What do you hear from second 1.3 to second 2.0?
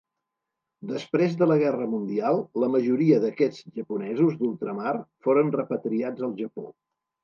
de la Guerra